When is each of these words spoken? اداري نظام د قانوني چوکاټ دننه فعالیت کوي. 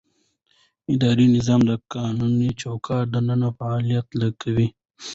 اداري 0.93 1.25
نظام 1.37 1.61
د 1.69 1.71
قانوني 1.95 2.49
چوکاټ 2.61 3.05
دننه 3.13 3.49
فعالیت 3.57 4.07
کوي. 4.41 4.67